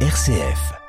RCF. 0.00 0.85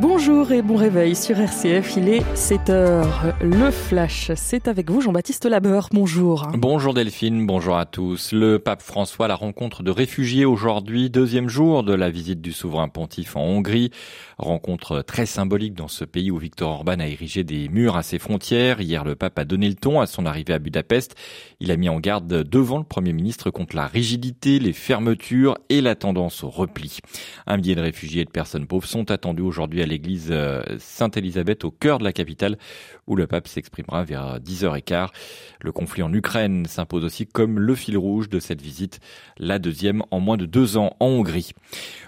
Bonjour 0.00 0.52
et 0.52 0.62
bon 0.62 0.76
réveil 0.76 1.14
sur 1.14 1.38
RCF, 1.38 1.98
il 1.98 2.08
est 2.08 2.22
7h. 2.34 3.34
Le 3.42 3.70
flash, 3.70 4.30
c'est 4.36 4.66
avec 4.66 4.90
vous 4.90 5.02
Jean-Baptiste 5.02 5.44
Labeur, 5.44 5.90
bonjour. 5.92 6.48
Bonjour 6.56 6.94
Delphine, 6.94 7.46
bonjour 7.46 7.76
à 7.76 7.84
tous. 7.84 8.32
Le 8.32 8.58
pape 8.58 8.80
François, 8.80 9.28
la 9.28 9.34
rencontre 9.34 9.82
de 9.82 9.90
réfugiés 9.90 10.46
aujourd'hui, 10.46 11.10
deuxième 11.10 11.50
jour 11.50 11.82
de 11.82 11.92
la 11.92 12.08
visite 12.08 12.40
du 12.40 12.52
souverain 12.52 12.88
pontife 12.88 13.36
en 13.36 13.42
Hongrie. 13.42 13.90
Rencontre 14.38 15.02
très 15.02 15.26
symbolique 15.26 15.74
dans 15.74 15.88
ce 15.88 16.06
pays 16.06 16.30
où 16.30 16.38
Viktor 16.38 16.70
Orban 16.70 16.98
a 16.98 17.06
érigé 17.06 17.44
des 17.44 17.68
murs 17.68 17.96
à 17.96 18.02
ses 18.02 18.18
frontières. 18.18 18.80
Hier, 18.80 19.04
le 19.04 19.14
pape 19.14 19.38
a 19.38 19.44
donné 19.44 19.68
le 19.68 19.74
ton 19.74 20.00
à 20.00 20.06
son 20.06 20.24
arrivée 20.24 20.54
à 20.54 20.58
Budapest. 20.58 21.16
Il 21.60 21.70
a 21.70 21.76
mis 21.76 21.90
en 21.90 22.00
garde 22.00 22.26
devant 22.26 22.78
le 22.78 22.84
Premier 22.84 23.12
ministre 23.12 23.50
contre 23.50 23.76
la 23.76 23.88
rigidité, 23.88 24.58
les 24.58 24.72
fermetures 24.72 25.58
et 25.68 25.82
la 25.82 25.94
tendance 25.96 26.42
au 26.44 26.48
repli. 26.48 26.98
Un 27.46 27.58
millier 27.58 27.74
de 27.74 27.82
réfugiés 27.82 28.22
et 28.22 28.24
de 28.24 28.30
personnes 28.30 28.66
pauvres 28.66 28.88
sont 28.88 29.10
attendus 29.10 29.42
aujourd'hui 29.42 29.81
à 29.82 29.86
l'église 29.86 30.28
euh, 30.30 30.62
Sainte-Élisabeth 30.78 31.64
au 31.64 31.70
cœur 31.70 31.98
de 31.98 32.04
la 32.04 32.12
capitale 32.12 32.58
où 33.06 33.16
le 33.16 33.26
pape 33.26 33.48
s'exprimera 33.48 34.04
vers 34.04 34.38
10h15. 34.40 35.08
Le 35.60 35.72
conflit 35.72 36.02
en 36.02 36.12
Ukraine 36.12 36.66
s'impose 36.66 37.04
aussi 37.04 37.26
comme 37.26 37.58
le 37.58 37.74
fil 37.74 37.98
rouge 37.98 38.28
de 38.28 38.40
cette 38.40 38.62
visite, 38.62 39.00
la 39.38 39.58
deuxième 39.58 40.02
en 40.10 40.20
moins 40.20 40.36
de 40.36 40.46
deux 40.46 40.76
ans 40.76 40.96
en 41.00 41.06
Hongrie. 41.06 41.52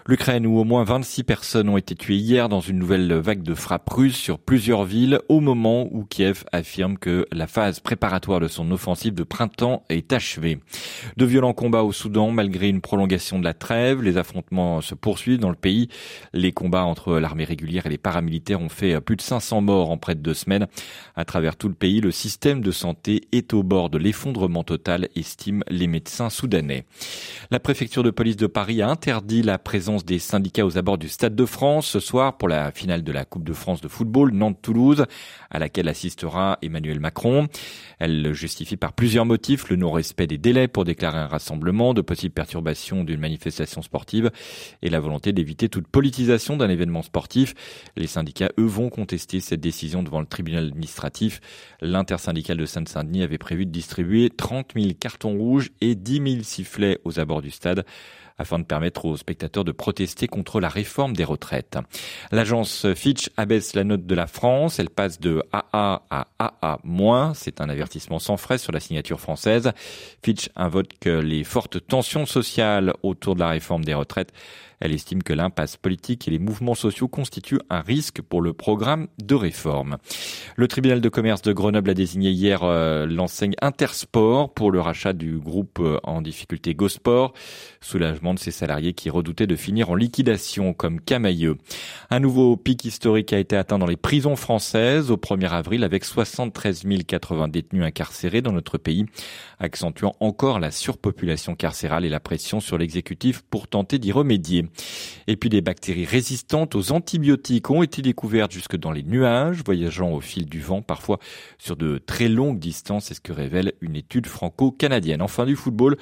L'Ukraine 0.07 0.47
où 0.47 0.59
au 0.59 0.65
moins 0.65 0.85
26 0.85 1.25
personnes 1.25 1.69
ont 1.69 1.77
été 1.77 1.95
tuées 1.95 2.17
hier 2.17 2.49
dans 2.49 2.61
une 2.61 2.79
nouvelle 2.79 3.13
vague 3.15 3.43
de 3.43 3.55
frappes 3.55 3.89
russes 3.91 4.17
sur 4.17 4.39
plusieurs 4.39 4.85
villes 4.85 5.19
au 5.29 5.41
moment 5.41 5.89
où 5.91 6.05
Kiev 6.05 6.45
affirme 6.53 6.99
que 6.99 7.27
la 7.33 7.47
phase 7.47 7.81
préparatoire 7.81 8.41
de 8.41 8.49
son 8.49 8.71
offensive 8.71 9.15
de 9.15 9.25
printemps 9.25 9.83
est 9.89 10.13
achevée. 10.13 10.59
De 11.17 11.25
violents 11.25 11.55
combats 11.55 11.83
au 11.83 11.93
Soudan 11.93 12.31
malgré 12.31 12.69
une 12.69 12.81
prolongation 12.81 13.39
de 13.39 13.45
la 13.45 13.55
trêve, 13.55 14.03
les 14.03 14.17
affrontements 14.17 14.81
se 14.81 14.95
poursuivent 14.95 15.41
dans 15.41 15.51
le 15.51 15.57
pays. 15.57 15.89
Les 16.33 16.53
combats 16.53 16.85
entre 16.85 17.19
l'armée 17.19 17.45
régulière 17.45 17.64
les 17.65 17.99
paramilitaires 17.99 18.61
ont 18.61 18.69
fait 18.69 19.01
plus 19.01 19.17
de 19.17 19.23
500 19.23 19.61
morts 19.61 19.91
en 19.91 19.97
près 19.97 20.15
de 20.15 20.21
deux 20.21 20.35
semaines. 20.35 20.67
À 21.17 21.25
travers 21.25 21.57
tout 21.57 21.69
le 21.69 21.75
pays, 21.75 22.01
le 22.01 22.11
système 22.11 22.61
de 22.61 22.71
santé 22.71 23.23
est 23.33 23.53
au 23.55 23.63
bord 23.63 23.91
de 23.91 23.99
l'effondrement 23.99 24.65
total, 24.65 25.09
estiment 25.17 25.65
les 25.69 25.87
médecins 25.87 26.31
soudanais. 26.31 26.85
La 27.51 27.61
préfecture 27.61 28.03
de 28.03 28.11
police 28.11 28.37
de 28.37 28.47
Paris 28.47 28.83
a 28.83 28.89
interdit 28.89 29.43
la 29.43 29.59
présence 29.59 30.05
des 30.05 30.19
syndicats 30.19 30.67
aux 30.67 30.79
abords 30.79 30.99
du 30.99 31.09
Stade 31.09 31.35
de 31.35 31.47
France 31.47 31.87
ce 31.87 32.01
soir 32.01 32.37
pour 32.37 32.49
la 32.49 32.71
finale 32.73 33.03
de 33.03 33.13
la 33.13 33.25
Coupe 33.25 33.45
de 33.45 33.53
France 33.53 33.81
de 33.81 33.89
football 33.89 34.33
Nantes-Toulouse, 34.33 35.07
à 35.51 35.59
laquelle 35.59 35.89
assistera 35.89 36.59
Emmanuel 36.63 37.01
Macron. 37.01 37.49
Elle 37.99 38.33
justifie 38.33 38.77
par 38.77 38.93
plusieurs 38.93 39.27
motifs 39.27 39.69
le 39.69 39.77
non-respect 39.77 40.27
des 40.27 40.39
délais 40.39 40.69
pour 40.69 40.85
déclarer 40.85 41.19
un 41.19 41.27
rassemblement, 41.27 41.95
de 41.95 42.01
possibles 42.01 42.35
perturbations 42.35 43.05
d'une 43.05 43.21
manifestation 43.21 43.83
sportive 43.83 44.31
et 44.83 44.91
la 44.91 45.01
volonté 45.01 45.33
d'éviter 45.33 45.69
toute 45.69 45.87
politisation 45.87 46.57
d'un 46.57 46.69
événement 46.69 47.03
sportif. 47.03 47.54
Les 47.97 48.07
syndicats, 48.07 48.51
eux, 48.59 48.65
vont 48.65 48.91
contester 48.91 49.41
cette 49.41 49.61
décision 49.61 50.03
devant 50.03 50.21
le 50.21 50.27
tribunal 50.27 50.67
administratif. 50.67 51.41
L'intersyndicale 51.81 52.59
de 52.59 52.67
Seine-Saint-Denis 52.67 53.23
avait 53.23 53.39
prévu 53.39 53.67
de 53.67 53.71
distribuer 53.71 54.31
30 54.31 54.73
000 54.77 54.93
cartons 54.99 55.37
rouges 55.37 55.71
et 55.81 55.95
10 55.95 56.33
000 56.33 56.43
sifflets 56.43 56.99
aux 57.05 57.21
abords 57.21 57.43
du 57.43 57.51
stade 57.51 57.85
afin 58.39 58.59
de 58.59 58.65
permettre 58.65 59.05
aux 59.05 59.17
spectateurs 59.17 59.65
de 59.65 59.73
protester 59.73 60.27
contre 60.27 60.61
la 60.61 60.69
réforme 60.69 61.15
des 61.15 61.25
retraites. 61.25 61.79
L'agence 62.33 62.87
Fitch 62.95 63.31
abaisse 63.37 63.75
la 63.75 63.85
note 63.85 64.07
de 64.07 64.15
la 64.15 64.27
France. 64.27 64.79
Elle 64.79 64.91
passe 64.91 65.21
de 65.21 65.43
AA 65.53 66.03
à 66.11 66.27
AA-. 66.39 67.33
C'est 67.35 67.61
un 67.61 67.69
avertissement 67.69 68.19
sans 68.19 68.37
frais 68.37 68.59
sur 68.59 68.73
la 68.73 68.81
signature 68.81 69.21
française. 69.21 69.73
Fitch 70.23 70.49
invoque 70.57 71.05
les 71.05 71.45
fortes 71.45 71.87
tensions 71.87 72.27
sociales 72.27 72.93
autour 73.03 73.35
de 73.35 73.41
la 73.41 73.49
réforme 73.49 73.85
des 73.85 73.95
retraites. 73.95 74.33
Elle 74.81 74.93
estime 74.93 75.23
que 75.23 75.33
l'impasse 75.33 75.77
politique 75.77 76.29
et 76.29 76.31
les 76.31 76.39
mouvements 76.39 76.75
sociaux 76.75 77.09
constituent 77.09 77.61
un 77.71 77.81
risque 77.81 78.23
pour 78.23 78.43
le 78.43 78.53
programme 78.53 79.09
de 79.23 79.35
réforme. 79.35 79.99
Le 80.57 80.69
tribunal 80.69 81.01
de 81.01 81.09
commerce 81.09 81.43
de 81.43 81.53
Grenoble 81.53 81.91
a 81.91 81.95
désigné 81.95 82.31
hier 82.31 82.63
euh, 82.63 83.07
l'enseigne 83.07 83.55
Intersport 83.63 84.53
pour 84.53 84.71
le 84.71 84.81
rachat 84.81 85.13
du 85.13 85.39
groupe 85.39 85.79
euh, 85.81 85.99
en 86.03 86.23
difficulté 86.23 86.75
Gosport. 86.75 87.33
Soulagement 87.81 88.24
de 88.33 88.39
ses 88.39 88.53
salariés 88.53 88.95
qui 88.95 89.11
redoutaient 89.11 89.47
de 89.47 89.57
finir 89.57 89.91
en 89.91 89.95
liquidation 89.95 90.73
comme 90.73 91.01
Camailleux. 91.01 91.59
Un 92.09 92.21
nouveau 92.21 92.57
pic 92.57 92.85
historique 92.87 93.35
a 93.35 93.39
été 93.39 93.57
atteint 93.57 93.79
dans 93.79 93.87
les 93.87 93.97
prisons 93.97 94.37
françaises 94.37 95.11
au 95.11 95.17
1er 95.17 95.51
avril 95.51 95.85
avec 95.85 96.05
73 96.05 96.85
080 97.07 97.49
détenus 97.49 97.85
incarcérés 97.85 98.41
dans 98.41 98.53
notre 98.53 98.79
pays, 98.79 99.05
accentuant 99.59 100.15
encore 100.21 100.61
la 100.61 100.71
surpopulation 100.71 101.55
carcérale 101.55 102.05
et 102.05 102.09
la 102.09 102.21
pression 102.21 102.61
sur 102.61 102.79
l'exécutif 102.79 103.43
pour 103.43 103.69
tenter 103.69 103.99
d'y 103.99 104.13
remédier. 104.13 104.67
Et 105.27 105.37
puis 105.37 105.51
des 105.51 105.61
bactéries 105.61 106.07
résistantes 106.07 106.75
aux 106.75 106.93
antibiotiques 106.93 107.71
ont 107.71 107.83
été 107.83 108.01
découvertes 108.01 108.53
jusque 108.53 108.77
dans 108.77 108.93
les 108.93 109.03
nuages, 109.03 109.63
voyageant 109.65 110.13
au 110.13 110.21
fil 110.21 110.47
du 110.47 110.61
vent, 110.61 110.83
parfois 110.83 111.19
sur 111.59 111.77
de 111.77 111.99
très 111.99 112.29
longues 112.29 112.59
distances, 112.59 113.07
c'est 113.07 113.15
ce 113.15 113.21
que 113.21 113.33
révèle 113.33 113.73
une 113.81 113.97
étude 113.97 114.27
franco-canadienne. 114.27 115.23
Enfin 115.23 115.45
du 115.47 115.57
football, 115.57 115.97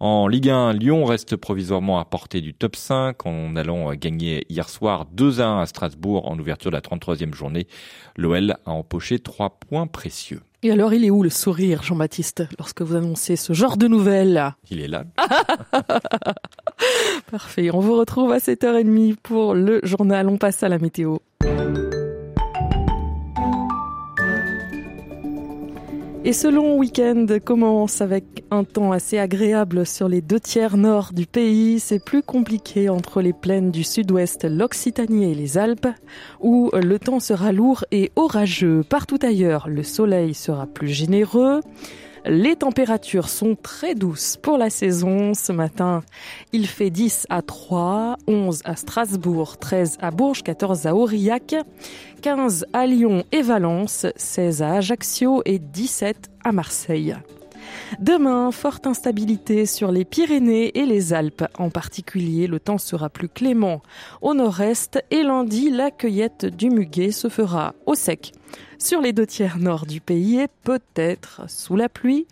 en 0.00 0.26
Ligue 0.26 0.50
1, 0.50 0.72
Lyon 0.72 1.04
reste 1.04 1.36
provisoirement 1.36 1.61
à 1.70 2.04
portée 2.04 2.40
du 2.40 2.54
top 2.54 2.76
5 2.76 3.26
en 3.26 3.56
allant 3.56 3.92
gagner 3.94 4.44
hier 4.48 4.68
soir 4.68 5.06
2-1 5.14 5.60
à 5.60 5.66
Strasbourg 5.66 6.28
en 6.28 6.38
ouverture 6.38 6.70
de 6.70 6.76
la 6.76 6.80
33e 6.80 7.34
journée. 7.34 7.66
L'OL 8.16 8.56
a 8.66 8.70
empoché 8.70 9.18
trois 9.18 9.50
points 9.50 9.86
précieux. 9.86 10.40
Et 10.64 10.70
alors, 10.70 10.94
il 10.94 11.04
est 11.04 11.10
où 11.10 11.22
le 11.22 11.30
sourire, 11.30 11.82
Jean-Baptiste, 11.82 12.44
lorsque 12.58 12.82
vous 12.82 12.94
annoncez 12.94 13.34
ce 13.34 13.52
genre 13.52 13.76
de 13.76 13.88
nouvelles? 13.88 14.54
Il 14.70 14.80
est 14.80 14.88
là. 14.88 15.04
Parfait. 17.30 17.70
On 17.72 17.80
vous 17.80 17.96
retrouve 17.96 18.30
à 18.30 18.38
7h30 18.38 19.16
pour 19.22 19.54
le 19.54 19.80
journal. 19.82 20.28
On 20.28 20.38
passe 20.38 20.62
à 20.62 20.68
la 20.68 20.78
météo. 20.78 21.16
Et 26.24 26.32
ce 26.32 26.46
long 26.46 26.78
week-end 26.78 27.26
commence 27.44 28.00
avec 28.00 28.44
un 28.52 28.62
temps 28.62 28.92
assez 28.92 29.18
agréable 29.18 29.84
sur 29.84 30.08
les 30.08 30.20
deux 30.20 30.38
tiers 30.38 30.76
nord 30.76 31.12
du 31.12 31.26
pays. 31.26 31.80
C'est 31.80 31.98
plus 31.98 32.22
compliqué 32.22 32.88
entre 32.88 33.20
les 33.20 33.32
plaines 33.32 33.72
du 33.72 33.82
sud-ouest, 33.82 34.44
l'Occitanie 34.44 35.32
et 35.32 35.34
les 35.34 35.58
Alpes, 35.58 35.88
où 36.40 36.70
le 36.74 36.98
temps 37.00 37.18
sera 37.18 37.50
lourd 37.50 37.84
et 37.90 38.12
orageux. 38.14 38.84
Partout 38.88 39.18
ailleurs, 39.20 39.68
le 39.68 39.82
soleil 39.82 40.34
sera 40.34 40.68
plus 40.68 40.90
généreux. 40.90 41.60
Les 42.24 42.54
températures 42.54 43.28
sont 43.28 43.56
très 43.60 43.94
douces 43.94 44.36
pour 44.36 44.56
la 44.56 44.70
saison. 44.70 45.34
Ce 45.34 45.50
matin, 45.50 46.02
il 46.52 46.68
fait 46.68 46.90
10 46.90 47.26
à 47.30 47.42
3, 47.42 48.16
11 48.28 48.62
à 48.64 48.76
Strasbourg, 48.76 49.58
13 49.58 49.98
à 50.00 50.10
Bourges, 50.12 50.44
14 50.44 50.86
à 50.86 50.94
Aurillac, 50.94 51.56
15 52.22 52.66
à 52.72 52.86
Lyon 52.86 53.24
et 53.32 53.42
Valence, 53.42 54.06
16 54.14 54.62
à 54.62 54.74
Ajaccio 54.74 55.42
et 55.44 55.58
17 55.58 56.30
à 56.44 56.52
Marseille. 56.52 57.16
Demain, 57.98 58.50
forte 58.50 58.86
instabilité 58.86 59.66
sur 59.66 59.92
les 59.92 60.04
Pyrénées 60.04 60.78
et 60.78 60.86
les 60.86 61.12
Alpes. 61.12 61.44
En 61.58 61.70
particulier, 61.70 62.46
le 62.46 62.60
temps 62.60 62.78
sera 62.78 63.08
plus 63.08 63.28
clément 63.28 63.82
au 64.20 64.34
nord-est 64.34 65.02
et 65.10 65.22
lundi, 65.22 65.70
la 65.70 65.90
cueillette 65.90 66.46
du 66.46 66.70
muguet 66.70 67.10
se 67.10 67.28
fera 67.28 67.74
au 67.86 67.94
sec 67.94 68.32
sur 68.78 69.00
les 69.00 69.12
deux 69.12 69.26
tiers 69.26 69.58
nord 69.58 69.86
du 69.86 70.00
pays 70.00 70.40
et 70.40 70.48
peut-être 70.64 71.42
sous 71.48 71.76
la 71.76 71.88
pluie 71.88 72.26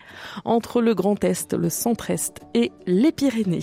entre 0.44 0.82
le 0.82 0.94
Grand 0.94 1.22
Est, 1.22 1.54
le 1.54 1.70
Centre-Est 1.70 2.40
et 2.54 2.72
les 2.86 3.12
Pyrénées. 3.12 3.60